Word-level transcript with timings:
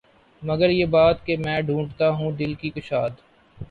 مگر 0.41 0.69
یہ 0.69 0.85
بات 0.87 1.25
کہ 1.25 1.37
میں 1.37 1.59
ڈھونڈتا 1.61 2.09
ہوں 2.11 2.31
دل 2.31 2.53
کی 2.55 2.69
کشاد 2.71 3.09